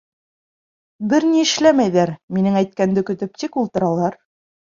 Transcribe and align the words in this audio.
Бер 1.09 1.25
ни 1.33 1.41
эшләмәйҙәр, 1.47 2.13
минең 2.37 2.57
әйткәнде 2.63 3.05
көтөп 3.11 3.39
тик 3.43 3.61
ултыралар. 3.65 4.19